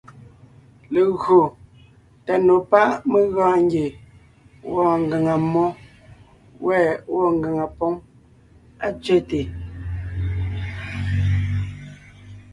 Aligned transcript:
Legÿo 0.93 1.39
tà 2.25 2.33
nò 2.47 2.55
pá’ 2.71 2.81
mé 3.11 3.19
gɔɔn 3.33 3.57
ngie 3.65 3.85
wɔɔn 4.71 4.97
ngàŋa 5.05 5.33
mmó, 5.43 5.65
wὲ 6.65 6.75
gwɔ́ 7.09 7.25
ngàŋa 7.37 7.65
póŋ 7.77 7.93
á 8.85 8.87
tsẅέte. 9.03 9.39